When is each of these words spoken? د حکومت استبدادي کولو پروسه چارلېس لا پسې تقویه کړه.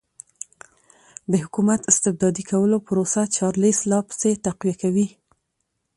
د 1.31 1.33
حکومت 1.43 1.81
استبدادي 1.91 2.43
کولو 2.51 2.77
پروسه 2.87 3.21
چارلېس 3.35 3.79
لا 3.91 3.99
پسې 4.07 4.31
تقویه 4.45 4.75
کړه. 4.81 5.07